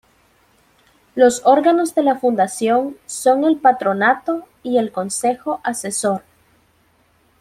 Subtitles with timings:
[1.13, 6.23] Los órganos de la fundación son el "Patronato" y el "Consejo Asesor".